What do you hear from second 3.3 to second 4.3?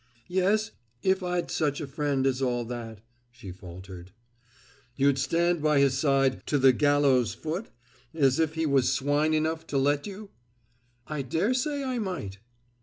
faltered.